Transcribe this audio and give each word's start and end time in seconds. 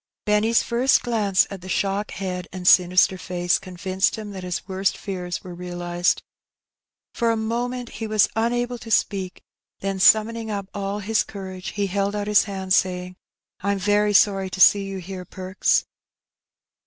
Benny's 0.25 0.63
first 0.63 1.03
glance 1.03 1.45
at 1.51 1.61
the 1.61 1.69
shock 1.69 2.09
head 2.09 2.47
and 2.51 2.67
sinister 2.67 3.19
face 3.19 3.59
convinced 3.59 4.15
him 4.15 4.31
that 4.31 4.43
his 4.43 4.67
worst 4.67 4.97
fears 4.97 5.43
were 5.43 5.53
realized. 5.53 6.23
For 7.13 7.29
a 7.29 7.37
moment 7.37 7.89
he 7.89 8.07
was 8.07 8.27
unable 8.35 8.79
to 8.79 8.89
speak, 8.89 9.43
then 9.81 9.99
summoning 9.99 10.49
up 10.49 10.69
all 10.73 11.01
his 11.01 11.21
courage, 11.21 11.73
he 11.73 11.85
held 11.85 12.15
out 12.15 12.25
his 12.25 12.45
hand, 12.45 12.73
saying," 12.73 13.15
I'm 13.61 13.77
very 13.77 14.13
sorry 14.15 14.49
to 14.49 14.59
see 14.59 14.85
you 14.85 14.97
here. 14.97 15.23
Perks." 15.23 15.85